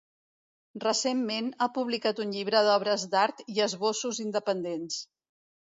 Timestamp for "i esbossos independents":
3.57-5.03